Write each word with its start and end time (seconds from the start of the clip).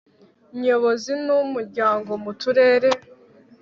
nyobozi 0.61 1.11
y 1.27 1.29
umuryango 1.43 2.11
mu 2.23 2.31
turere 2.41 2.89